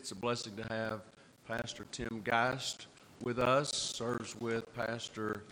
[0.00, 1.02] It's a blessing to have
[1.46, 2.86] Pastor Tim Geist
[3.22, 5.42] with us, serves with Pastor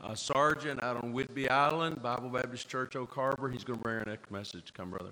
[0.00, 3.50] uh, Sargent out on Whidbey Island, Bible Baptist Church, Oak Harbor.
[3.50, 4.72] He's going to bring our next message.
[4.74, 5.10] Come, brother.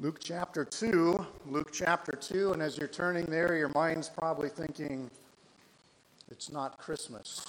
[0.00, 5.08] Luke chapter 2, Luke chapter 2, and as you're turning there, your mind's probably thinking,
[6.28, 7.46] it's not Christmas.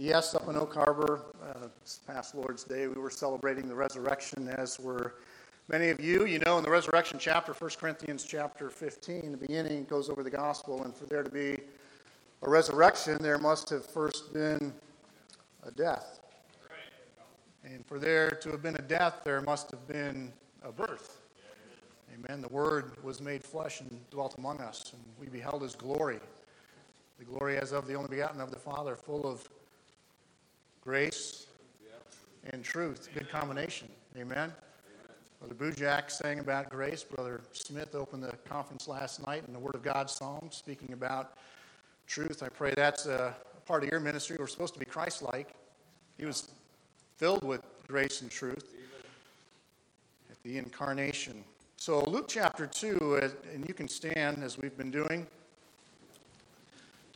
[0.00, 4.46] Yes, up in Oak Harbor, uh, this past Lord's Day, we were celebrating the resurrection,
[4.46, 5.16] as were
[5.66, 6.24] many of you.
[6.24, 10.30] You know, in the resurrection chapter, 1 Corinthians chapter 15, the beginning goes over the
[10.30, 11.58] gospel, and for there to be
[12.42, 14.72] a resurrection, there must have first been
[15.64, 16.20] a death.
[17.64, 21.22] And for there to have been a death, there must have been a birth.
[22.14, 22.40] Amen.
[22.40, 26.20] The Word was made flesh and dwelt among us, and we beheld His glory.
[27.18, 29.48] The glory as of the only begotten of the Father, full of
[30.88, 31.48] grace
[32.50, 33.10] and truth.
[33.12, 33.88] Good combination.
[34.16, 34.50] Amen.
[35.38, 37.04] Brother Bujak sang about grace.
[37.04, 41.34] Brother Smith opened the conference last night in the Word of God Psalm, speaking about
[42.06, 42.42] truth.
[42.42, 44.38] I pray that's a part of your ministry.
[44.40, 45.50] We're supposed to be Christ like.
[46.16, 46.48] He was
[47.18, 48.74] filled with grace and truth
[50.30, 51.44] at the incarnation.
[51.76, 55.26] So, Luke chapter 2, uh, and you can stand as we've been doing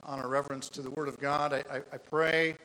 [0.03, 1.55] on a reverence to the Word of God.
[1.55, 2.59] I, I, I pray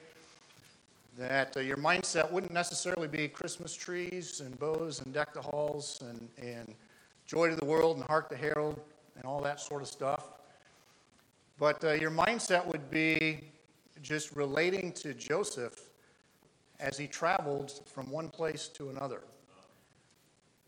[1.18, 6.04] that uh, your mindset wouldn't necessarily be Christmas trees and bows and deck the halls
[6.08, 6.76] and, and
[7.26, 8.80] joy to the world and hark the herald
[9.16, 10.30] and all that sort of stuff.
[11.58, 13.52] But uh, your mindset would be
[14.04, 15.90] just relating to Joseph
[16.80, 19.22] as he traveled from one place to another.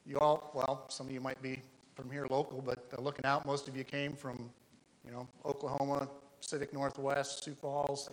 [0.08, 1.62] You all, well, some of you might be
[1.94, 4.50] from here local, but uh, looking out, most of you came from,
[5.06, 6.10] you know, Oklahoma,
[6.42, 8.10] Pacific Northwest, Sioux Falls,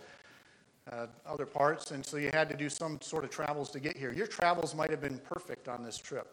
[0.91, 3.97] uh, other parts, and so you had to do some sort of travels to get
[3.97, 4.13] here.
[4.13, 6.27] Your travels might have been perfect on this trip.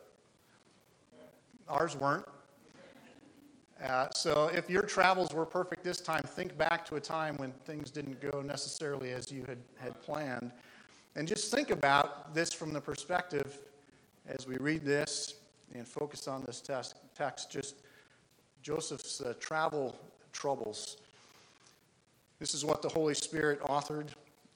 [1.68, 2.26] Ours weren't.
[3.82, 7.52] Uh, so if your travels were perfect this time, think back to a time when
[7.64, 10.52] things didn't go necessarily as you had, had planned.
[11.16, 13.58] And just think about this from the perspective
[14.26, 15.34] as we read this
[15.74, 17.76] and focus on this text, just
[18.62, 19.96] Joseph's uh, travel
[20.32, 20.98] troubles.
[22.38, 24.08] This is what the Holy Spirit authored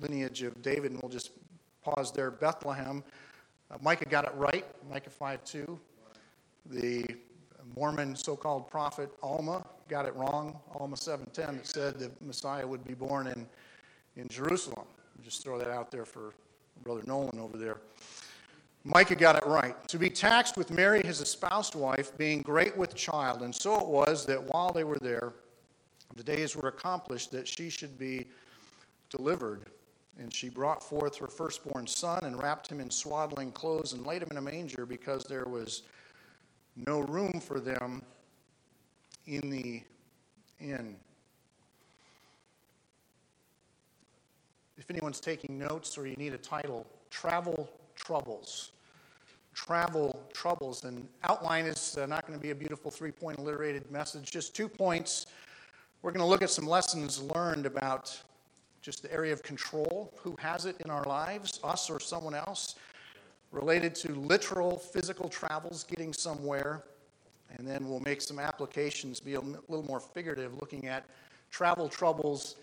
[0.00, 0.92] lineage of David.
[0.92, 1.30] And we'll just
[1.82, 2.30] pause there.
[2.30, 3.02] Bethlehem.
[3.70, 5.78] Uh, Micah got it right, Micah 5 2.
[6.66, 7.04] The
[7.76, 12.84] Mormon so called prophet Alma got it wrong, Alma 7:10, that said the Messiah would
[12.84, 13.46] be born in
[14.16, 14.86] in Jerusalem.
[15.22, 16.32] Just throw that out there for
[16.82, 17.78] Brother Nolan over there.
[18.84, 19.76] Micah got it right.
[19.88, 23.42] To be taxed with Mary, his espoused wife, being great with child.
[23.42, 25.32] And so it was that while they were there,
[26.14, 28.26] the days were accomplished that she should be
[29.10, 29.66] delivered.
[30.18, 34.22] And she brought forth her firstborn son and wrapped him in swaddling clothes and laid
[34.22, 35.82] him in a manger because there was
[36.86, 38.02] no room for them
[39.26, 39.82] in the
[40.58, 40.96] inn.
[44.86, 48.70] if anyone's taking notes or you need a title, Travel Troubles.
[49.52, 50.84] Travel Troubles.
[50.84, 54.54] And outline is uh, not going to be a beautiful three point alliterated message, just
[54.54, 55.26] two points.
[56.02, 58.16] We're going to look at some lessons learned about
[58.86, 62.76] just the area of control, who has it in our lives, us or someone else,
[63.50, 66.84] related to literal physical travels, getting somewhere.
[67.58, 71.04] And then we'll make some applications, be a little more figurative, looking at
[71.50, 72.54] travel troubles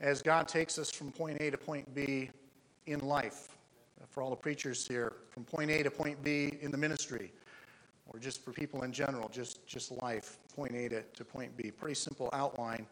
[0.00, 2.28] as God takes us from point A to point B
[2.86, 3.56] in life.
[4.08, 7.30] For all the preachers here, from point A to point B in the ministry,
[8.08, 11.70] or just for people in general, just, just life, point A to, to point B.
[11.70, 12.84] Pretty simple outline.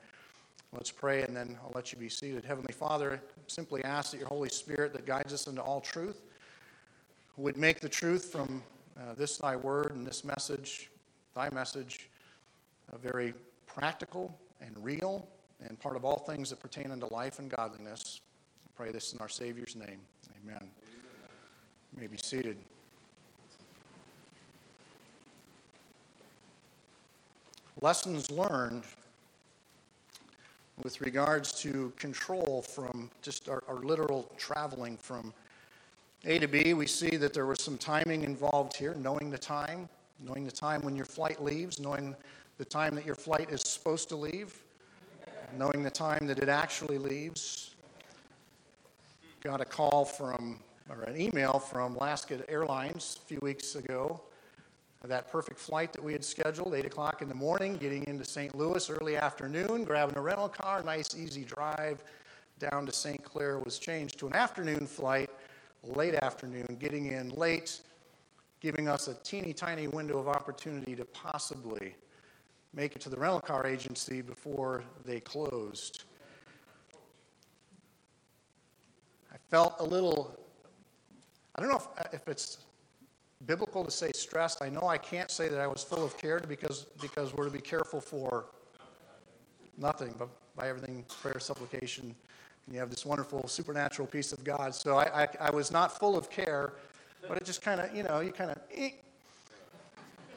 [0.74, 2.44] Let's pray and then I'll let you be seated.
[2.44, 6.22] Heavenly Father, simply ask that your Holy Spirit that guides us into all truth
[7.36, 8.62] would make the truth from
[8.98, 10.90] uh, this thy word and this message,
[11.34, 12.10] thy message,
[12.92, 13.34] uh, very
[13.66, 15.28] practical and real
[15.66, 18.20] and part of all things that pertain unto life and godliness.
[18.66, 20.00] I pray this in our Savior's name.
[20.42, 20.68] Amen.
[21.94, 22.56] You may be seated.
[27.80, 28.84] Lessons learned
[30.82, 35.32] with regards to control from just our, our literal traveling from
[36.24, 36.74] A to B.
[36.74, 39.88] We see that there was some timing involved here, knowing the time,
[40.20, 42.16] knowing the time when your flight leaves, knowing
[42.58, 44.54] the time that your flight is supposed to leave,
[45.56, 47.74] knowing the time that it actually leaves.
[49.42, 54.20] Got a call from, or an email from Alaska Airlines a few weeks ago.
[55.06, 58.54] That perfect flight that we had scheduled, 8 o'clock in the morning, getting into St.
[58.54, 62.02] Louis early afternoon, grabbing a rental car, nice easy drive
[62.58, 63.22] down to St.
[63.22, 65.28] Clair was changed to an afternoon flight,
[65.82, 67.80] late afternoon, getting in late,
[68.60, 71.94] giving us a teeny tiny window of opportunity to possibly
[72.72, 76.04] make it to the rental car agency before they closed.
[79.30, 80.38] I felt a little,
[81.54, 82.58] I don't know if, if it's
[83.46, 84.62] biblical to say stressed.
[84.62, 87.50] I know I can't say that I was full of care because, because we're to
[87.50, 88.46] be careful for
[89.78, 92.14] nothing, but by everything, prayer, supplication.
[92.66, 94.74] And you have this wonderful supernatural peace of God.
[94.74, 96.72] So I, I, I was not full of care,
[97.28, 98.90] but it just kind of, you know, you kind of, eh.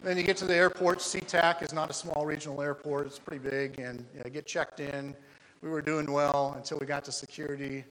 [0.03, 1.00] then you get to the airport.
[1.00, 4.80] SeaTac is not a small regional airport, it's pretty big, and you know, get checked
[4.80, 5.15] in.
[5.62, 7.83] We were doing well until we got to security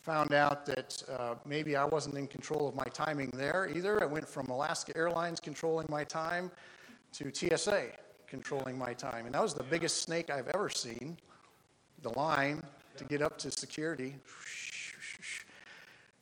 [0.00, 4.02] found out that uh, maybe I wasn't in control of my timing there either.
[4.02, 6.50] I went from Alaska Airlines controlling my time
[7.12, 7.90] to TSA
[8.30, 9.26] controlling my time.
[9.26, 11.18] And that was the biggest snake I've ever seen
[12.02, 12.62] the line
[12.96, 14.14] to get up to security.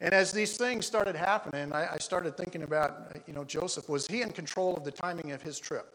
[0.00, 4.06] And as these things started happening, I, I started thinking about, you know, Joseph, was
[4.06, 5.94] he in control of the timing of his trip?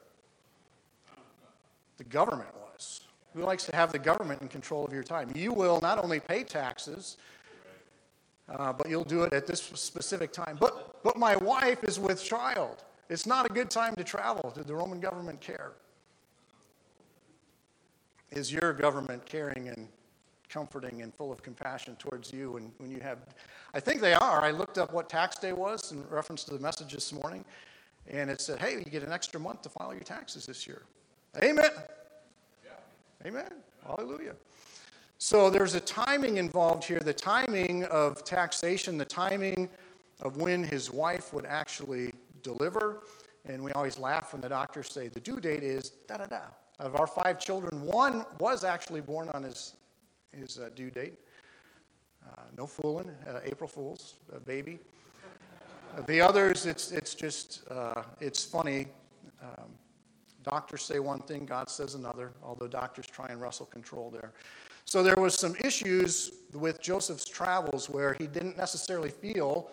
[1.98, 3.02] The government was.
[3.34, 5.32] Who likes to have the government in control of your time?
[5.34, 7.18] You will not only pay taxes,
[8.50, 10.58] uh, but you'll do it at this specific time.
[10.60, 12.84] But, but my wife is with child.
[13.10, 14.52] It's not a good time to travel.
[14.56, 15.74] Did the Roman government care?
[18.32, 19.88] Is your government caring and
[20.50, 23.20] comforting and full of compassion towards you when, when you have?
[23.74, 24.42] I think they are.
[24.42, 27.46] I looked up what tax day was in reference to the message this morning,
[28.08, 30.84] and it said, hey, you get an extra month to file your taxes this year.
[31.42, 31.72] Amen.
[32.64, 33.28] Yeah.
[33.28, 33.52] Amen.
[33.86, 34.36] Hallelujah.
[35.24, 39.70] So there's a timing involved here the timing of taxation, the timing
[40.20, 42.12] of when his wife would actually
[42.42, 43.04] deliver.
[43.46, 46.42] And we always laugh when the doctors say the due date is da da da.
[46.78, 49.76] Of our five children, one was actually born on his,
[50.34, 51.14] his uh, due date.
[52.28, 54.78] Uh, no fooling, uh, April Fool's, a baby.
[56.06, 58.88] the others, it's, it's just, uh, it's funny.
[59.42, 59.70] Um,
[60.44, 64.34] doctors say one thing, God says another, although doctors try and wrestle control there.
[64.86, 69.70] So there was some issues with Joseph's travels where he didn't necessarily feel,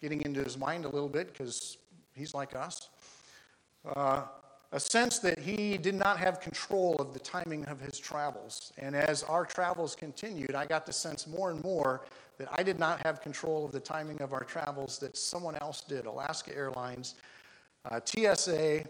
[0.00, 1.78] getting into his mind a little bit because
[2.14, 2.88] he's like us,
[3.94, 4.22] uh,
[4.72, 8.72] a sense that he did not have control of the timing of his travels.
[8.78, 12.06] And as our travels continued, I got the sense more and more
[12.38, 15.82] that I did not have control of the timing of our travels, that someone else
[15.82, 16.06] did.
[16.06, 17.16] Alaska Airlines,
[17.90, 18.84] uh, TSA,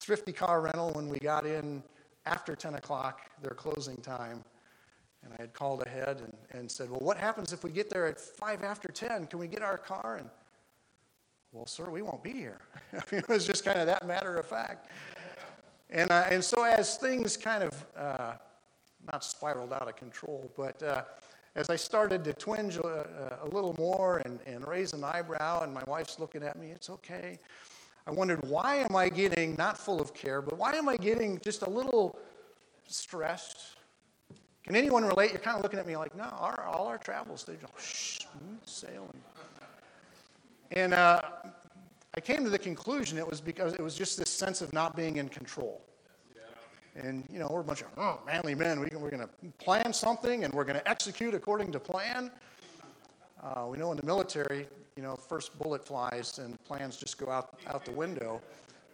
[0.00, 1.82] thrifty car rental when we got in
[2.24, 4.42] after 10 o'clock, their closing time.
[5.22, 8.06] And I had called ahead and, and said, Well, what happens if we get there
[8.06, 9.26] at 5 after 10?
[9.26, 10.16] Can we get our car?
[10.18, 10.30] And,
[11.52, 12.60] well, sir, we won't be here.
[13.10, 14.90] it was just kind of that matter of fact.
[15.90, 18.32] And, uh, and so as things kind of uh,
[19.10, 21.02] not spiraled out of control, but uh,
[21.56, 25.74] as I started to twinge a, a, little more and, and raise an eyebrow, and
[25.74, 27.38] my wife's looking at me, it's okay.
[28.06, 31.40] I wondered, why am I getting, not full of care, but why am I getting
[31.40, 32.18] just a little
[32.86, 33.76] stressed?
[34.64, 35.32] Can anyone relate?
[35.32, 38.26] You're kind of looking at me like, no, our, all our travels, they're just
[38.64, 39.20] sailing.
[40.72, 41.22] And uh,
[42.14, 44.96] I came to the conclusion it was because it was just this sense of not
[44.96, 45.82] being in control.
[46.96, 48.80] And, you know, we're a bunch of oh, manly men.
[48.80, 52.30] We, we're going to plan something and we're going to execute according to plan.
[53.42, 57.30] Uh, we know in the military, you know, first bullet flies and plans just go
[57.30, 58.40] out, out the window.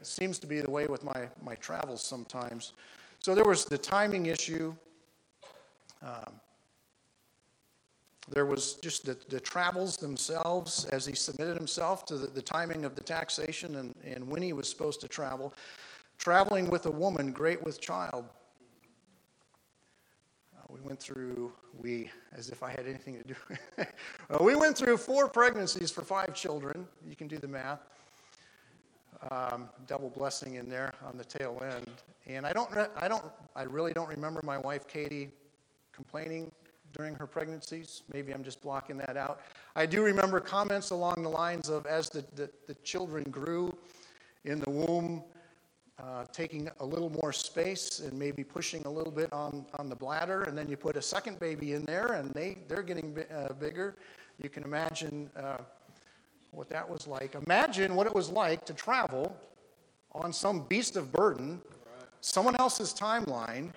[0.00, 2.74] It seems to be the way with my, my travels sometimes.
[3.20, 4.74] So there was the timing issue.
[6.06, 6.40] Um,
[8.28, 12.84] there was just the, the, travels themselves as he submitted himself to the, the timing
[12.84, 15.54] of the taxation and, and when he was supposed to travel.
[16.18, 18.24] Traveling with a woman great with child.
[20.56, 23.34] Uh, we went through, we, as if I had anything to do.
[24.28, 26.86] well, we went through four pregnancies for five children.
[27.08, 27.80] You can do the math.
[29.30, 31.90] Um, double blessing in there on the tail end.
[32.26, 35.30] And I don't, I don't, I really don't remember my wife Katie
[35.96, 36.52] complaining
[36.92, 38.02] during her pregnancies.
[38.12, 39.40] Maybe I'm just blocking that out.
[39.74, 43.76] I do remember comments along the lines of as the, the, the children grew
[44.44, 45.24] in the womb,
[45.98, 49.96] uh, taking a little more space and maybe pushing a little bit on, on the
[49.96, 53.34] bladder, and then you put a second baby in there, and they, they're getting bi-
[53.34, 53.96] uh, bigger.
[54.42, 55.58] You can imagine uh,
[56.50, 57.34] what that was like.
[57.46, 59.34] Imagine what it was like to travel
[60.12, 61.60] on some beast of burden,
[62.20, 63.72] someone else's timeline,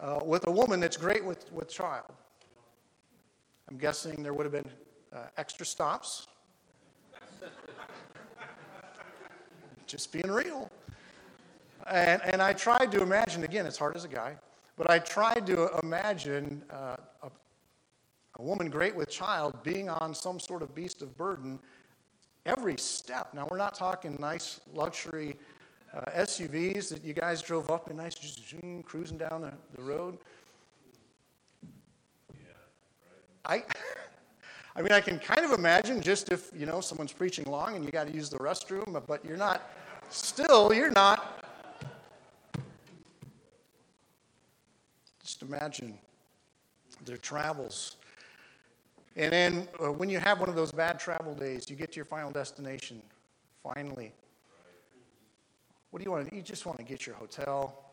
[0.00, 2.12] uh, with a woman that's great with, with child.
[3.68, 4.70] I'm guessing there would have been
[5.12, 6.26] uh, extra stops.
[9.86, 10.70] Just being real.
[11.90, 14.36] And, and I tried to imagine, again, it's hard as a guy,
[14.76, 17.30] but I tried to imagine uh, a,
[18.38, 21.58] a woman great with child being on some sort of beast of burden
[22.46, 23.34] every step.
[23.34, 25.36] Now, we're not talking nice luxury
[25.94, 29.82] uh, SUVs that you guys drove up in nice, just zoom, cruising down the, the
[29.82, 30.18] road.
[33.46, 33.62] I,
[34.76, 37.84] I mean, I can kind of imagine just if, you know, someone's preaching long and
[37.84, 39.70] you got to use the restroom, but you're not,
[40.10, 41.44] still, you're not.
[45.22, 45.98] Just imagine
[47.04, 47.96] their travels.
[49.16, 51.96] And then uh, when you have one of those bad travel days, you get to
[51.96, 53.02] your final destination,
[53.62, 54.12] finally.
[55.90, 56.36] What do you want to do?
[56.36, 57.84] You just want to get your hotel.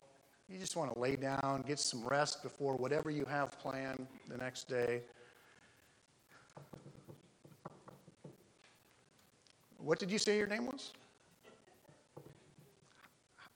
[0.48, 4.36] You just want to lay down, get some rest before whatever you have planned the
[4.36, 5.02] next day.
[9.78, 10.92] What did you say your name was?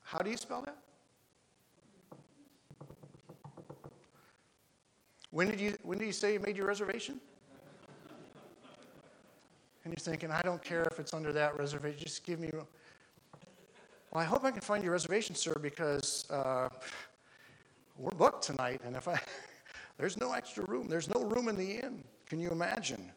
[0.02, 0.76] How do you spell that?
[5.30, 7.20] When did you when did you say you made your reservation?
[9.85, 12.50] And you're thinking, I don't care if it's under that reservation, just give me.
[14.11, 16.69] Well, I hope I can find your reservation, sir, because uh,
[17.97, 19.21] we're booked tonight, and if I
[19.99, 22.02] there's no extra room, there's no room in the inn.
[22.26, 23.12] Can you imagine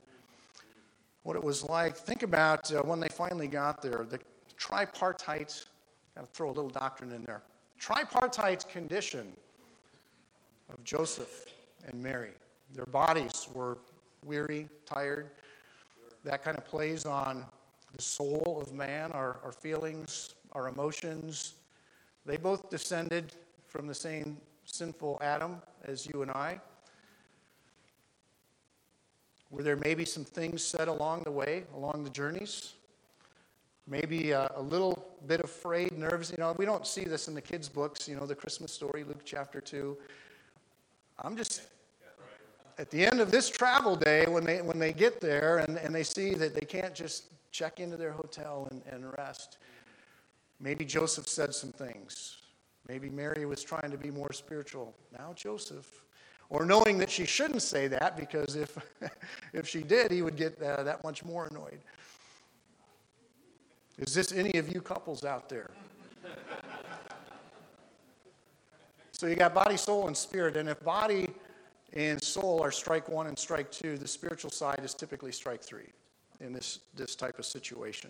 [1.23, 1.95] what it was like?
[1.95, 4.19] Think about uh, when they finally got there, the
[4.55, 5.65] tripartite.
[6.13, 7.41] Got to throw a little doctrine in there.
[7.79, 9.33] Tripartite condition
[10.71, 11.47] of Joseph
[11.87, 12.33] and Mary.
[12.75, 13.79] Their bodies were
[14.23, 15.31] weary, tired.
[16.23, 17.43] That kind of plays on
[17.95, 21.53] the soul of man, our, our feelings, our emotions.
[22.25, 23.33] They both descended
[23.67, 26.59] from the same sinful Adam as you and I.
[29.49, 32.73] Were there maybe some things said along the way, along the journeys?
[33.87, 36.31] Maybe a, a, little bit afraid, nervous.
[36.31, 39.03] You know, we don't see this in the kids' books, you know, the Christmas story,
[39.03, 39.95] Luke chapter 2.
[41.19, 41.63] I'm just,
[42.79, 45.93] at the end of this travel day, when they, when they get there and, and
[45.93, 49.57] they see that they can't just check into their hotel and, and rest,
[50.63, 52.37] maybe Joseph said some things.
[52.87, 54.95] Maybe Mary was trying to be more spiritual.
[55.11, 56.01] Now, Joseph.
[56.49, 58.77] Or knowing that she shouldn't say that because if,
[59.53, 61.79] if she did, he would get uh, that much more annoyed.
[63.97, 65.71] Is this any of you couples out there?
[69.11, 70.57] so you got body, soul, and spirit.
[70.57, 71.29] And if body
[71.93, 75.89] and soul are strike one and strike two, the spiritual side is typically strike three
[76.39, 78.09] in this, this type of situation.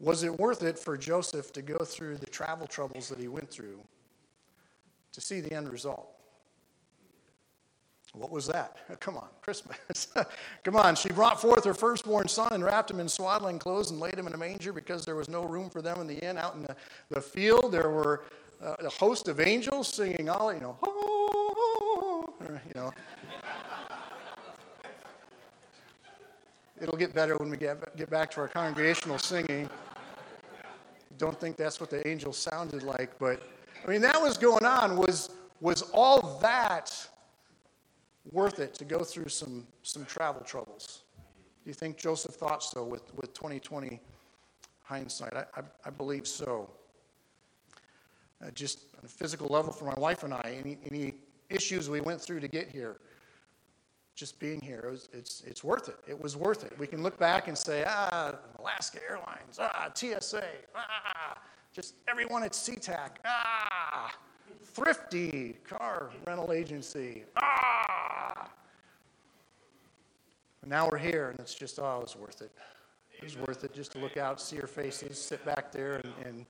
[0.00, 3.50] Was it worth it for Joseph to go through the travel troubles that he went
[3.50, 3.80] through
[5.12, 6.08] to see the end result?
[8.14, 8.76] What was that?
[9.00, 10.08] Come on, Christmas.
[10.64, 14.00] Come on, she brought forth her firstborn son and wrapped him in swaddling clothes and
[14.00, 16.38] laid him in a manger because there was no room for them in the inn.
[16.38, 16.76] Out in the,
[17.10, 18.24] the field, there were
[18.62, 22.92] uh, a host of angels singing all, you know, oh, you know.
[26.80, 29.68] It'll get better when we get, get back to our congregational singing.
[31.18, 33.42] Don't think that's what the angel sounded like, but
[33.84, 34.96] I mean, that was going on.
[34.96, 36.94] Was, was all that
[38.30, 41.02] worth it to go through some, some travel troubles?
[41.64, 44.00] Do you think Joseph thought so with, with 2020
[44.82, 45.34] hindsight?
[45.34, 46.70] I, I, I believe so.
[48.40, 51.14] Uh, just on a physical level for my wife and I, any, any
[51.50, 52.98] issues we went through to get here,
[54.18, 55.96] just being here, it was, it's, it's worth it.
[56.08, 56.76] It was worth it.
[56.76, 60.42] We can look back and say, ah, Alaska Airlines, ah, TSA,
[60.74, 61.38] ah,
[61.72, 64.12] just everyone at SeaTac, ah,
[64.64, 68.50] Thrifty Car Rental Agency, ah.
[70.62, 72.50] And now we're here, and it's just, oh, it was worth it.
[73.16, 76.12] It was worth it just to look out, see your faces, sit back there, and,
[76.26, 76.46] and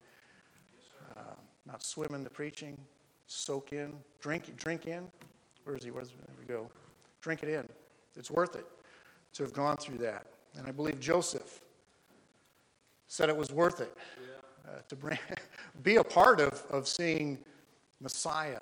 [1.19, 1.35] uh,
[1.67, 2.79] not swim in the preaching,
[3.27, 5.07] soak in, drink, drink in.
[5.65, 5.91] Where is he?
[5.91, 6.71] Where's, there we go.
[7.21, 7.69] Drink it in.
[8.17, 8.67] It's worth it
[9.35, 10.27] to have gone through that.
[10.57, 11.61] And I believe Joseph
[13.07, 13.97] said it was worth it
[14.67, 15.19] uh, to bring,
[15.83, 17.39] be a part of, of seeing
[18.01, 18.61] Messiah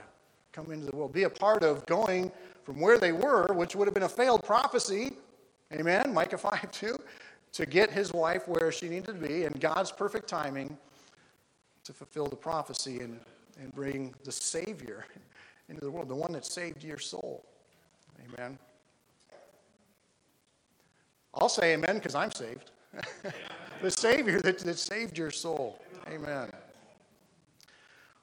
[0.53, 2.33] come into the world, be a part of going
[2.65, 5.13] from where they were, which would have been a failed prophecy,
[5.73, 6.97] amen, Micah 5 2,
[7.53, 10.77] to get his wife where she needed to be and God's perfect timing
[11.85, 13.21] to fulfill the prophecy and,
[13.61, 15.07] and bring the Savior
[15.69, 17.45] into the world, the one that saved your soul.
[18.27, 18.59] Amen.
[21.35, 22.71] I'll say amen because I'm saved.
[23.83, 25.83] the Savior that, that saved your soul.
[26.09, 26.51] Amen.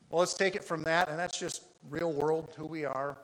[0.09, 3.17] Well, let's take it from that, and that's just real world, who we are,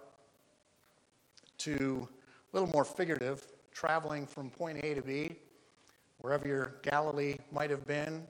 [1.60, 2.08] to
[2.52, 5.36] a little more figurative, traveling from point A to B,
[6.20, 8.24] wherever your Galilee might have been,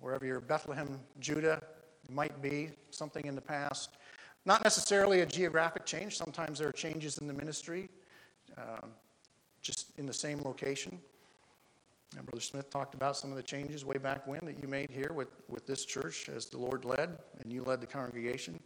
[0.00, 1.62] wherever your Bethlehem, Judah
[2.08, 3.90] might be, something in the past.
[4.44, 6.16] Not necessarily a geographic change.
[6.16, 7.88] Sometimes there are changes in the ministry,
[8.58, 8.90] um,
[9.60, 10.98] just in the same location.
[12.16, 14.90] And Brother Smith talked about some of the changes way back when that you made
[14.90, 18.60] here with, with this church as the Lord led, and you led the congregation.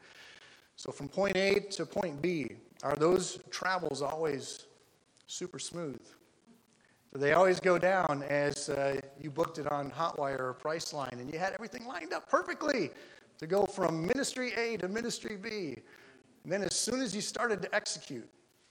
[0.77, 2.53] So from point A to point B,
[2.83, 4.67] are those travels always
[5.27, 6.01] super smooth?
[7.13, 11.33] Do they always go down as uh, you booked it on Hotwire or Priceline and
[11.33, 12.91] you had everything lined up perfectly
[13.39, 15.77] to go from ministry A to ministry B?
[16.45, 18.29] And then as soon as you started to execute,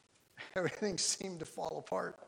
[0.56, 2.20] everything seemed to fall apart.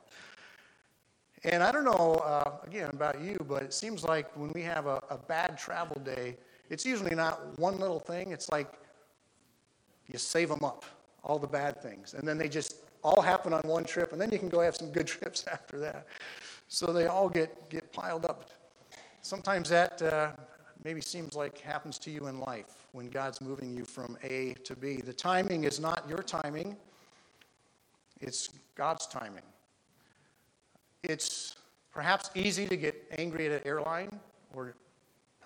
[1.44, 4.88] And I don't know, uh, again, about you, but it seems like when we have
[4.88, 6.36] a, a bad travel day,
[6.70, 8.32] it's usually not one little thing.
[8.32, 8.74] It's like
[10.12, 10.84] you save them up,
[11.24, 12.13] all the bad things.
[12.13, 14.75] And then they just all happen on one trip, and then you can go have
[14.75, 16.08] some good trips after that.
[16.67, 18.50] So they all get, get piled up.
[19.22, 20.32] Sometimes that uh,
[20.84, 24.76] maybe seems like happens to you in life when God's moving you from A to
[24.76, 24.98] B.
[24.98, 26.76] The timing is not your timing,
[28.22, 29.44] it's God's timing.
[31.04, 31.56] It's
[31.92, 34.20] perhaps easy to get angry at an airline
[34.54, 34.76] or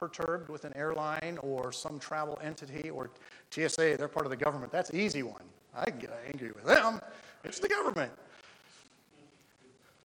[0.02, 3.12] perturbed with an airline or some travel entity or
[3.52, 4.72] TSA, they're part of the government.
[4.72, 5.44] That's an easy one.
[5.76, 7.00] I can get angry with them.
[7.44, 8.12] It's the government.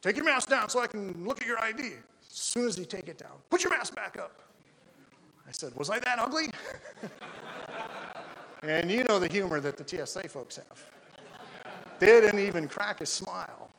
[0.03, 1.83] Take your mask down so I can look at your ID.
[1.83, 1.93] As
[2.29, 4.43] soon as you take it down, put your mask back up.
[5.49, 6.47] I said, Was I that ugly?
[8.63, 10.85] and you know the humor that the TSA folks have.
[11.99, 13.71] They didn't even crack a smile.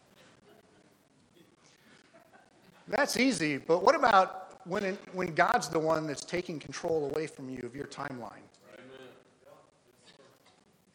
[2.87, 7.27] That's easy, but what about when, it, when God's the one that's taking control away
[7.27, 8.43] from you of your timeline?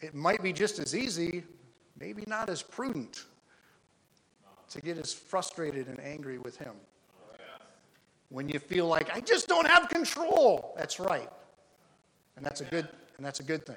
[0.00, 1.44] It might be just as easy,
[2.00, 3.24] maybe not as prudent,
[4.70, 6.72] to get as frustrated and angry with Him.
[8.32, 10.72] When you feel like, I just don't have control.
[10.78, 11.28] That's right.
[12.36, 13.76] And that's a good, and that's a good thing.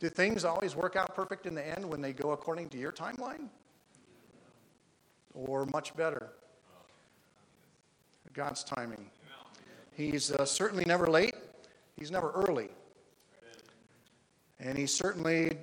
[0.00, 2.90] Do things always work out perfect in the end when they go according to your
[2.90, 3.48] timeline?
[5.34, 6.30] Or much better?
[8.34, 9.08] God's timing.
[9.94, 11.34] He's uh, certainly never late,
[11.96, 12.70] he's never early.
[14.58, 15.56] And he certainly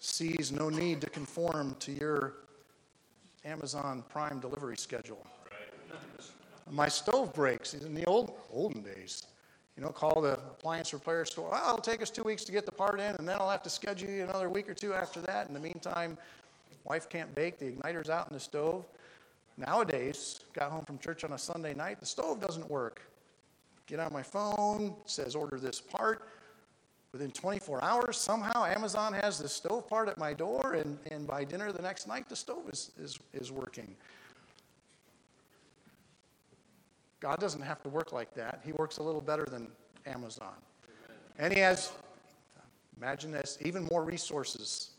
[0.00, 2.34] sees no need to conform to your
[3.46, 5.26] Amazon Prime delivery schedule.
[6.70, 9.26] My stove breaks in the old olden days.
[9.76, 11.50] You know, call the appliance repair store.
[11.50, 13.62] Well, it'll take us two weeks to get the part in, and then I'll have
[13.62, 15.48] to schedule you another week or two after that.
[15.48, 16.18] In the meantime,
[16.84, 18.84] wife can't bake, the igniter's out in the stove.
[19.56, 23.02] Nowadays, got home from church on a Sunday night, the stove doesn't work.
[23.86, 26.28] Get on my phone, says order this part.
[27.12, 31.44] Within 24 hours, somehow Amazon has the stove part at my door, and, and by
[31.44, 33.94] dinner the next night, the stove is, is, is working.
[37.22, 38.60] God doesn't have to work like that.
[38.64, 39.68] He works a little better than
[40.06, 40.54] Amazon.
[41.38, 41.92] And He has,
[42.96, 44.90] imagine this, even more resources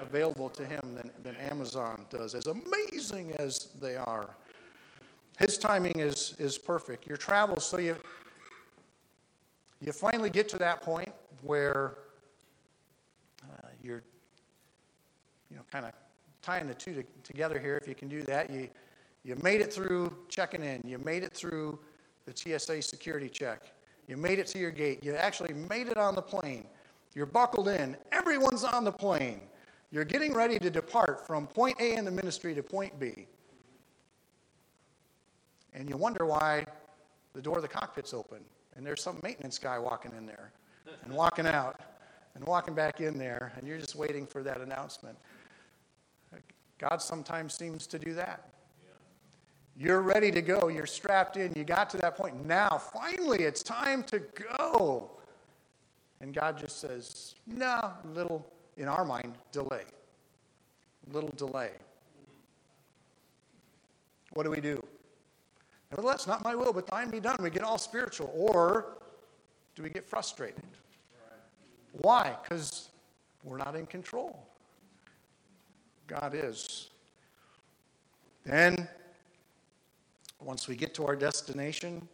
[0.00, 4.30] available to Him than, than Amazon does, as amazing as they are.
[5.40, 7.08] His timing is, is perfect.
[7.08, 7.96] Your travels, so you,
[9.80, 11.94] you finally get to that point where
[13.42, 14.02] uh, you're,
[15.50, 15.92] you know, kind of
[16.40, 17.76] tying the two to, together here.
[17.82, 18.68] If you can do that, you
[19.28, 20.80] you made it through checking in.
[20.86, 21.78] You made it through
[22.24, 23.60] the TSA security check.
[24.06, 25.04] You made it to your gate.
[25.04, 26.64] You actually made it on the plane.
[27.14, 27.94] You're buckled in.
[28.10, 29.42] Everyone's on the plane.
[29.90, 33.26] You're getting ready to depart from point A in the ministry to point B.
[35.74, 36.64] And you wonder why
[37.34, 38.40] the door of the cockpit's open
[38.76, 40.52] and there's some maintenance guy walking in there
[41.04, 41.78] and walking out
[42.34, 45.18] and walking back in there, and you're just waiting for that announcement.
[46.78, 48.48] God sometimes seems to do that.
[49.78, 50.66] You're ready to go.
[50.66, 51.52] You're strapped in.
[51.54, 52.44] You got to that point.
[52.44, 54.18] Now, finally, it's time to
[54.58, 55.12] go.
[56.20, 58.44] And God just says, no, little,
[58.76, 59.84] in our mind, delay.
[61.12, 61.70] Little delay.
[64.32, 64.82] What do we do?
[65.92, 67.36] Nevertheless, not my will, but thine be done.
[67.40, 68.32] We get all spiritual.
[68.34, 68.98] Or
[69.76, 70.64] do we get frustrated?
[71.92, 72.36] Why?
[72.42, 72.88] Because
[73.44, 74.44] we're not in control.
[76.08, 76.90] God is.
[78.44, 78.88] Then,
[80.40, 82.06] once we get to our destination,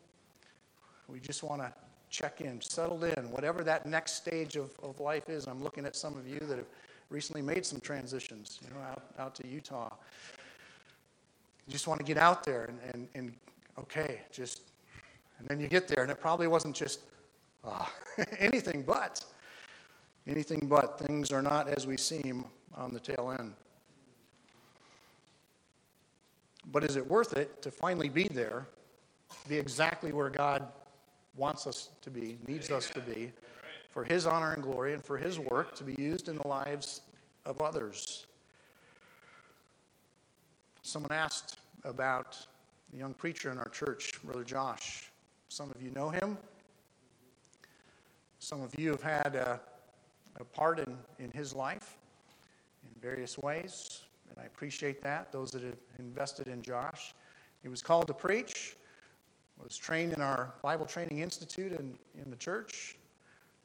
[1.08, 1.72] we just want to
[2.10, 5.46] check in, settled in, whatever that next stage of, of life is.
[5.46, 6.66] I'm looking at some of you that have
[7.10, 9.92] recently made some transitions, you know, out, out to Utah.
[11.66, 13.32] You just want to get out there and, and, and
[13.78, 14.60] okay, just,
[15.38, 17.00] and then you get there, and it probably wasn't just
[17.64, 17.86] uh,
[18.38, 19.24] anything but.
[20.26, 20.98] Anything but.
[20.98, 22.44] Things are not as we seem
[22.76, 23.54] on the tail end.
[26.72, 28.66] But is it worth it to finally be there,
[29.48, 30.66] be exactly where God
[31.36, 33.32] wants us to be, needs us to be,
[33.90, 37.02] for His honor and glory, and for His work to be used in the lives
[37.44, 38.26] of others?
[40.82, 42.36] Someone asked about
[42.92, 45.10] a young preacher in our church, Brother Josh.
[45.48, 46.36] Some of you know him.
[48.38, 49.60] Some of you have had a,
[50.38, 51.96] a part in, in his life
[52.82, 57.14] in various ways, and I appreciate that, those that have invested in Josh.
[57.62, 58.76] He was called to preach,
[59.62, 62.96] was trained in our Bible Training Institute in, in the church.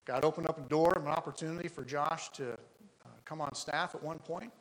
[0.05, 4.03] God opened up a door, an opportunity for Josh to uh, come on staff at
[4.03, 4.51] one point.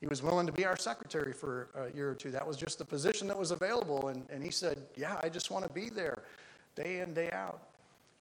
[0.00, 2.30] He was willing to be our secretary for a year or two.
[2.30, 4.08] That was just the position that was available.
[4.08, 6.22] And, and he said, Yeah, I just want to be there
[6.74, 7.62] day in, day out.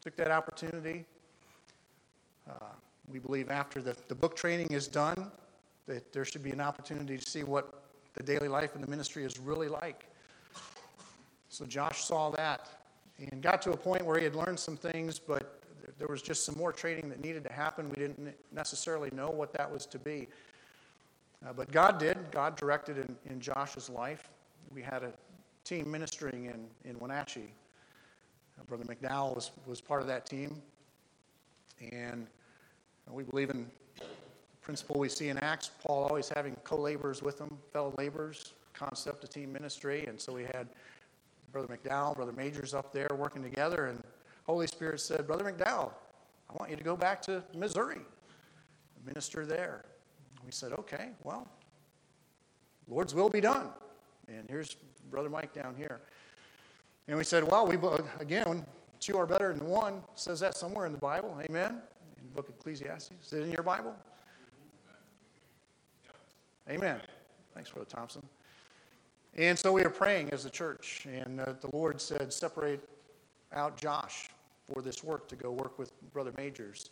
[0.01, 1.05] Took that opportunity.
[2.49, 2.53] Uh,
[3.11, 5.31] we believe after the, the book training is done,
[5.87, 9.23] that there should be an opportunity to see what the daily life in the ministry
[9.23, 10.05] is really like.
[11.49, 12.67] So Josh saw that
[13.19, 15.61] and got to a point where he had learned some things, but
[15.97, 17.89] there was just some more training that needed to happen.
[17.89, 20.27] We didn't necessarily know what that was to be.
[21.45, 22.17] Uh, but God did.
[22.31, 24.29] God directed in, in Josh's life.
[24.73, 25.13] We had a
[25.63, 27.53] team ministering in, in Wenatchee.
[28.59, 30.61] Uh, Brother McDowell was, was part of that team.
[31.91, 32.27] And
[33.09, 33.67] we believe in
[34.65, 39.23] principle we see in Acts, Paul always having co laborers with him, fellow laborers, concept
[39.23, 40.05] of team ministry.
[40.07, 40.67] And so we had
[41.51, 43.85] Brother McDowell, Brother Majors up there working together.
[43.85, 44.03] And
[44.47, 45.91] Holy Spirit said, Brother McDowell,
[46.49, 48.01] I want you to go back to Missouri,
[49.05, 49.85] minister there.
[50.43, 51.47] We said, okay, well,
[52.87, 53.67] Lord's will be done.
[54.27, 54.77] And here's
[55.11, 56.01] Brother Mike down here.
[57.07, 57.77] And we said, well, we
[58.19, 58.65] again,
[58.99, 60.01] two are better than one.
[60.15, 61.37] says that somewhere in the Bible.
[61.47, 61.81] Amen.
[62.17, 63.11] In the book of Ecclesiastes.
[63.23, 63.95] Is it in your Bible?
[66.69, 66.99] Amen.
[67.53, 68.23] Thanks, Brother Thompson.
[69.35, 72.87] And so we are praying as a church, and uh, the Lord said, separate
[73.53, 74.29] out Josh
[74.73, 76.89] for this work to go work with Brother Majors.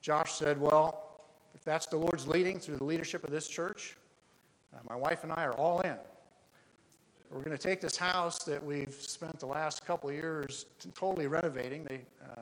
[0.00, 1.20] Josh said, well,
[1.54, 3.96] if that's the Lord's leading through the leadership of this church,
[4.74, 5.96] uh, my wife and I are all in.
[7.30, 11.84] We're going to take this house that we've spent the last couple years totally renovating.
[11.84, 12.40] They, uh,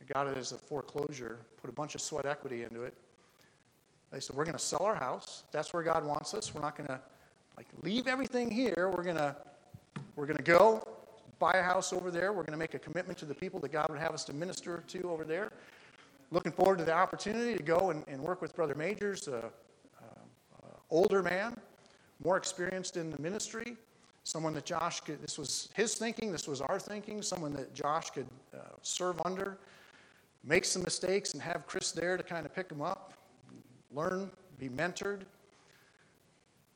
[0.00, 2.94] they got it as a foreclosure, put a bunch of sweat equity into it.
[4.12, 5.44] They said, We're going to sell our house.
[5.52, 6.54] That's where God wants us.
[6.54, 7.00] We're not going to
[7.56, 8.90] like leave everything here.
[8.94, 9.36] We're going to
[10.14, 10.86] we're going to go
[11.38, 12.32] buy a house over there.
[12.32, 14.32] We're going to make a commitment to the people that God would have us to
[14.32, 15.52] minister to over there
[16.32, 19.44] looking forward to the opportunity to go and, and work with Brother Majors, a,
[20.90, 21.56] older man,
[22.22, 23.76] more experienced in the ministry,
[24.24, 28.10] someone that Josh could, this was his thinking, this was our thinking, someone that Josh
[28.10, 29.58] could uh, serve under,
[30.44, 33.12] make some mistakes and have Chris there to kind of pick him up,
[33.96, 35.22] learn, be mentored.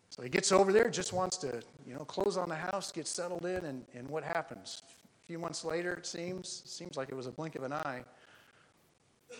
[0.08, 3.06] So he gets over there, just wants to, you know, close on the house, get
[3.06, 4.82] settled in, and, and what happens?
[5.22, 8.02] A few months later, it seems, seems like it was a blink of an eye,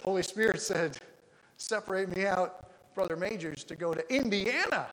[0.03, 0.99] Holy Spirit said,
[1.57, 4.87] Separate me out, Brother Majors, to go to Indiana.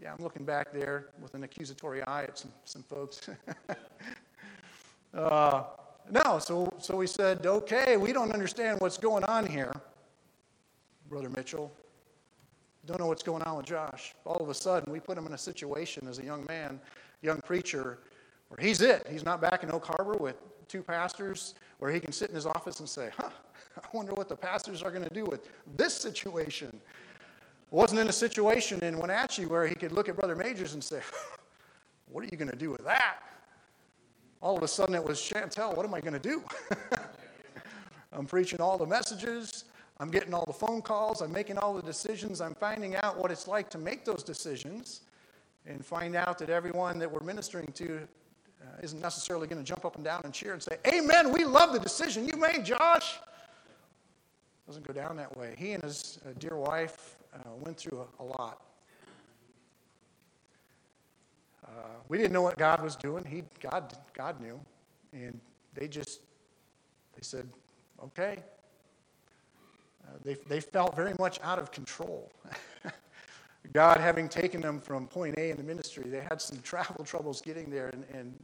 [0.00, 3.28] Yeah, I'm looking back there with an accusatory eye at some, some folks.
[5.14, 5.62] uh,
[6.10, 9.72] no, so, so we said, okay, we don't understand what's going on here,
[11.08, 11.72] Brother Mitchell.
[12.86, 14.14] Don't know what's going on with Josh.
[14.24, 16.80] All of a sudden, we put him in a situation as a young man,
[17.22, 17.98] young preacher,
[18.48, 19.06] where he's it.
[19.10, 20.36] He's not back in Oak Harbor with
[20.68, 23.30] two pastors where he can sit in his office and say, huh,
[23.76, 26.80] I wonder what the pastors are going to do with this situation.
[27.70, 31.00] Wasn't in a situation in Wenatchee where he could look at Brother Majors and say,
[32.10, 33.18] What are you going to do with that?
[34.40, 36.42] All of a sudden it was Chantel, what am I going to do?
[38.12, 39.64] I'm preaching all the messages.
[40.00, 41.22] I'm getting all the phone calls.
[41.22, 42.40] I'm making all the decisions.
[42.40, 45.00] I'm finding out what it's like to make those decisions
[45.66, 48.06] and find out that everyone that we're ministering to
[48.62, 51.44] uh, isn't necessarily going to jump up and down and cheer and say, Amen, we
[51.44, 53.18] love the decision you made, Josh.
[54.66, 55.54] Doesn't go down that way.
[55.56, 58.62] He and his uh, dear wife uh, went through a, a lot.
[61.64, 61.70] Uh,
[62.08, 63.24] we didn't know what God was doing.
[63.24, 64.60] He, God, God knew.
[65.12, 65.40] And
[65.74, 66.20] they just,
[67.14, 67.48] they said,
[68.02, 68.38] okay.
[70.24, 72.30] They, they felt very much out of control.
[73.72, 77.40] God having taken them from point A in the ministry, they had some travel troubles
[77.40, 78.38] getting there, and, and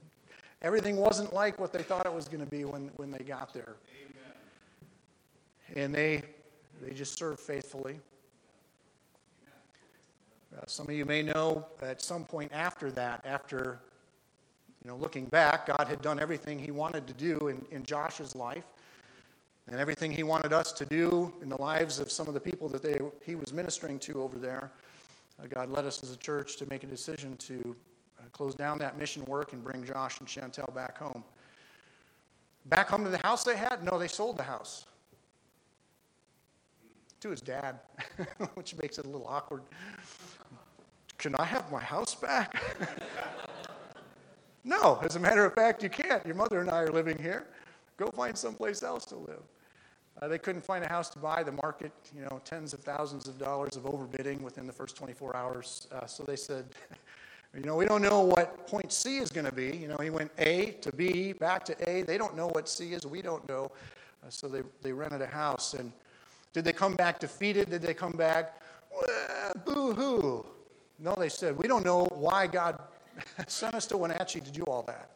[0.62, 3.52] everything wasn't like what they thought it was going to be when, when they got
[3.54, 3.76] there.
[5.76, 6.22] And they,
[6.82, 7.98] they just served faithfully.
[10.56, 13.80] Uh, some of you may know at some point after that, after
[14.84, 18.36] you know, looking back, God had done everything He wanted to do in, in Josh's
[18.36, 18.64] life
[19.70, 22.68] and everything He wanted us to do in the lives of some of the people
[22.68, 24.70] that they, He was ministering to over there.
[25.42, 27.74] Uh, God led us as a church to make a decision to
[28.18, 31.24] uh, close down that mission work and bring Josh and Chantel back home.
[32.66, 33.84] Back home to the house they had?
[33.84, 34.86] No, they sold the house
[37.24, 37.80] to his dad,
[38.54, 39.62] which makes it a little awkward.
[41.16, 42.62] Can I have my house back?
[44.64, 46.24] no, as a matter of fact, you can't.
[46.26, 47.46] Your mother and I are living here.
[47.96, 49.42] Go find someplace else to live.
[50.24, 51.42] Uh, they couldn't find a house to buy.
[51.42, 55.36] The market, you know, tens of thousands of dollars of overbidding within the first 24
[55.36, 55.86] hours.
[55.92, 56.64] Uh, so they said,
[57.54, 59.76] you know, we don't know what point C is going to be.
[59.76, 62.02] You know, he went A to B, back to A.
[62.02, 63.04] They don't know what C is.
[63.06, 63.70] We don't know.
[64.24, 65.74] Uh, so they, they rented a house.
[65.74, 65.92] And
[66.54, 67.68] did they come back defeated?
[67.68, 68.62] Did they come back,
[69.66, 70.46] boo hoo?
[70.98, 72.78] No, they said, we don't know why God
[73.46, 75.10] sent us to Wenatchee to do all that.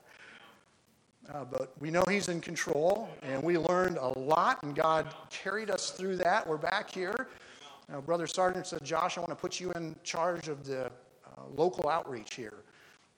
[1.33, 5.71] Uh, but we know He's in control, and we learned a lot, and God carried
[5.71, 6.47] us through that.
[6.47, 7.29] We're back here.
[8.05, 10.91] Brother Sergeant said, Josh, I want to put you in charge of the uh,
[11.55, 12.55] local outreach here,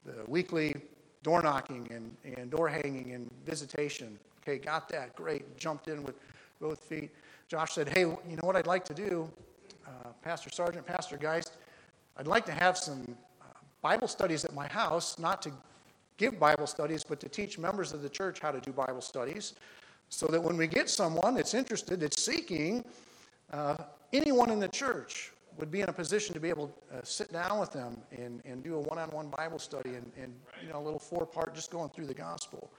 [0.05, 0.75] the weekly
[1.23, 4.19] door knocking and, and door hanging and visitation.
[4.43, 5.15] Okay, got that.
[5.15, 5.57] Great.
[5.59, 6.15] Jumped in with
[6.61, 7.11] both feet.
[7.49, 9.29] Josh said, Hey, you know what I'd like to do?
[9.87, 11.57] Uh, Pastor Sergeant, Pastor Geist,
[12.17, 13.45] I'd like to have some uh,
[13.83, 15.53] Bible studies at my house, not to
[16.21, 19.55] give Bible studies, but to teach members of the church how to do Bible studies,
[20.11, 22.85] so that when we get someone that's interested, that's seeking,
[23.53, 23.77] uh,
[24.13, 27.33] anyone in the church would be in a position to be able to uh, sit
[27.33, 30.85] down with them and, and do a one-on-one Bible study and, and you know a
[30.85, 32.71] little four-part just going through the gospel.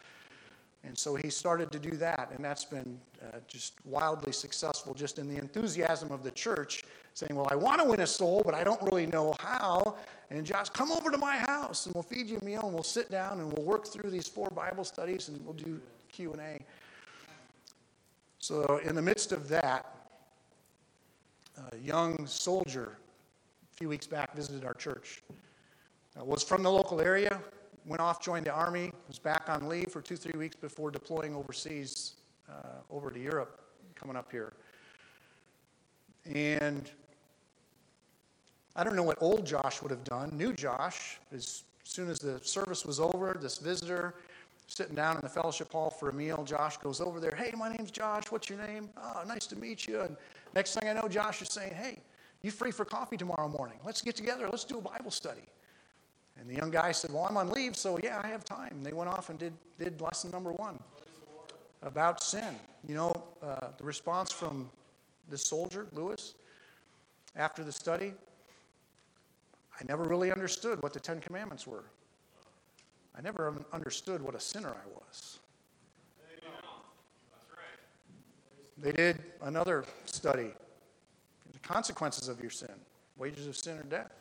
[0.84, 5.20] And so he started to do that, and that's been uh, just wildly successful, just
[5.20, 8.54] in the enthusiasm of the church, saying, Well, I want to win a soul, but
[8.54, 9.96] I don't really know how.
[10.30, 12.84] And Josh, come over to my house, and we'll feed you a meal, and we'll
[12.84, 16.64] sit down, and we'll work through these four Bible studies, and we'll do Q&A.
[18.40, 19.94] So in the midst of that,
[21.74, 22.98] a young soldier
[23.72, 25.22] a few weeks back visited our church.
[26.20, 27.42] Uh, was from the local area,
[27.86, 31.36] went off, joined the Army, was back on leave for two, three weeks before deploying
[31.36, 32.16] overseas
[32.50, 33.62] uh, over to Europe,
[33.96, 34.54] coming up here.
[36.26, 36.90] And
[38.76, 40.32] I don't know what old Josh would have done.
[40.34, 44.16] New Josh, as soon as the service was over, this visitor
[44.68, 47.36] sitting down in the fellowship hall for a meal, Josh goes over there.
[47.36, 48.24] Hey, my name's Josh.
[48.30, 48.90] What's your name?
[48.98, 50.02] Oh, nice to meet you.
[50.02, 50.16] And
[50.56, 52.00] next thing I know, Josh is saying, Hey,
[52.42, 53.78] you free for coffee tomorrow morning?
[53.86, 54.48] Let's get together.
[54.50, 55.44] Let's do a Bible study.
[56.40, 58.72] And the young guy said, Well, I'm on leave, so yeah, I have time.
[58.72, 60.80] And they went off and did, did lesson number one
[61.84, 62.56] about sin.
[62.88, 64.70] You know, uh, the response from
[65.30, 66.36] the soldier, Lewis,
[67.36, 68.14] after the study,
[69.82, 71.86] I never really understood what the Ten Commandments were.
[73.18, 75.40] I never understood what a sinner I was.
[78.78, 80.52] They did another study
[81.52, 82.70] the consequences of your sin,
[83.18, 84.12] wages of sin or death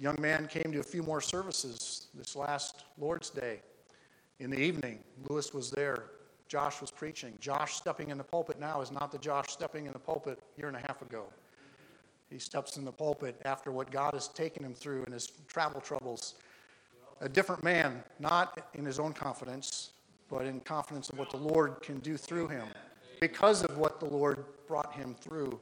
[0.00, 3.60] young man came to a few more services this last Lord's Day.
[4.38, 6.04] In the evening, Lewis was there.
[6.48, 7.34] Josh was preaching.
[7.38, 10.60] Josh stepping in the pulpit now is not the Josh stepping in the pulpit a
[10.60, 11.26] year and a half ago.
[12.30, 15.80] He steps in the pulpit after what God has taken him through in his travel
[15.80, 16.34] troubles.
[17.20, 19.90] A different man, not in his own confidence,
[20.30, 22.68] but in confidence of what the Lord can do through him
[23.20, 25.58] because of what the Lord brought him through.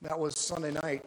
[0.00, 1.04] That was Sunday night.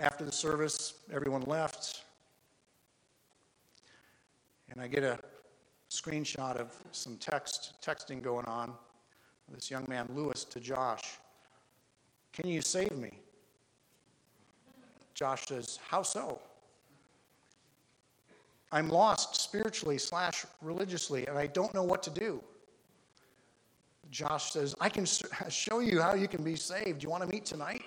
[0.00, 2.02] After the service, everyone left.
[4.70, 5.20] And I get a
[5.88, 8.72] screenshot of some text texting going on.
[9.52, 11.18] This young man, Lewis, to Josh.
[12.32, 13.12] Can you save me?
[15.14, 16.40] Josh says, How so?
[18.72, 22.42] I'm lost spiritually slash religiously, and I don't know what to do.
[24.10, 25.06] Josh says, I can
[25.48, 27.00] show you how you can be saved.
[27.00, 27.82] Do you want to meet tonight?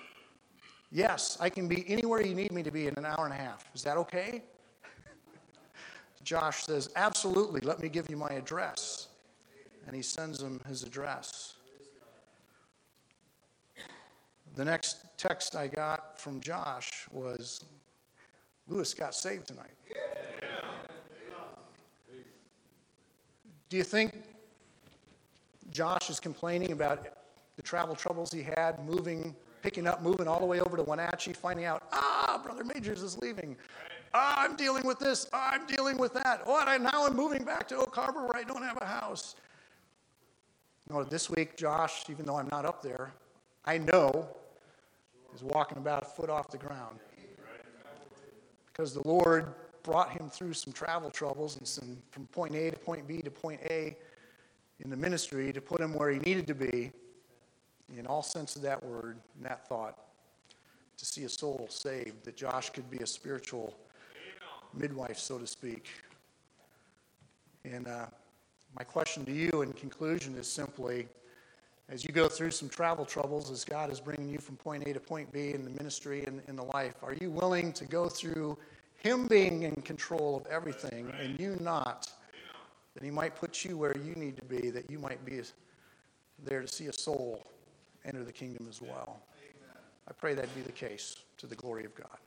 [0.90, 3.36] Yes, I can be anywhere you need me to be in an hour and a
[3.36, 3.68] half.
[3.74, 4.42] Is that okay?
[6.24, 9.07] Josh says, Absolutely, let me give you my address.
[9.88, 11.54] And he sends him his address.
[14.54, 17.64] The next text I got from Josh was
[18.68, 19.72] Lewis got saved tonight.
[23.70, 24.12] Do you think
[25.70, 27.06] Josh is complaining about
[27.56, 31.32] the travel troubles he had, moving, picking up, moving all the way over to Wenatchee,
[31.32, 33.56] finding out, ah, Brother Majors is leaving.
[34.12, 35.26] Ah, I'm dealing with this.
[35.32, 36.46] Ah, I'm dealing with that.
[36.46, 36.68] What?
[36.68, 39.34] I, now I'm moving back to Oak Harbor where I don't have a house.
[40.90, 43.12] No, this week, Josh, even though I'm not up there,
[43.64, 44.28] I know
[45.34, 46.98] is walking about a foot off the ground.
[48.66, 52.78] Because the Lord brought him through some travel troubles and some from point A to
[52.78, 53.96] point B to point A
[54.80, 56.92] in the ministry to put him where he needed to be
[57.96, 59.98] in all sense of that word and that thought
[60.96, 63.74] to see a soul saved, that Josh could be a spiritual
[64.74, 65.88] midwife, so to speak.
[67.64, 68.06] And uh,
[68.76, 71.08] my question to you in conclusion is simply
[71.90, 74.92] as you go through some travel troubles, as God is bringing you from point A
[74.92, 78.08] to point B in the ministry and in the life, are you willing to go
[78.08, 78.58] through
[78.98, 82.10] Him being in control of everything and you not?
[82.94, 85.40] That He might put you where you need to be, that you might be
[86.44, 87.46] there to see a soul
[88.04, 89.20] enter the kingdom as well.
[90.06, 92.18] I pray that be the case to the glory of God.